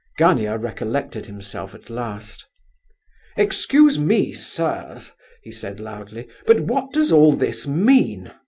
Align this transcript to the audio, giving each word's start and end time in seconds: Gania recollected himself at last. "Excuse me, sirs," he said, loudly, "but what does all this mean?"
Gania 0.17 0.57
recollected 0.57 1.27
himself 1.27 1.75
at 1.75 1.91
last. 1.91 2.47
"Excuse 3.37 3.99
me, 3.99 4.33
sirs," 4.33 5.11
he 5.43 5.51
said, 5.51 5.79
loudly, 5.79 6.27
"but 6.47 6.61
what 6.61 6.91
does 6.91 7.11
all 7.11 7.33
this 7.33 7.67
mean?" 7.67 8.31